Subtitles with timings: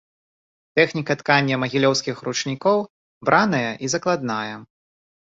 [0.77, 2.79] Тэхніка ткання магілёўскіх ручнікоў
[3.29, 4.55] браная і закладная.